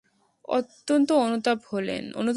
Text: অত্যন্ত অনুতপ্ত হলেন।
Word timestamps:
অত্যন্ত 0.47 1.09
অনুতপ্ত 1.17 1.63
হলেন। 1.73 2.03